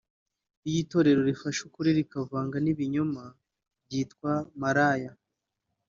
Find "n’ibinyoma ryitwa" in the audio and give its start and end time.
2.61-4.31